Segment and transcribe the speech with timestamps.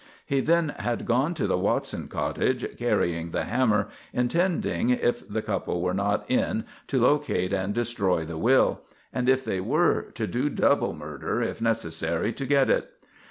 [0.25, 5.79] He then had gone to the Watson cottage, carrying the hammer, intending if the couple
[5.79, 8.81] were not in to locate and destroy the will;
[9.13, 12.93] and if they were to do double murder if necessary to get it.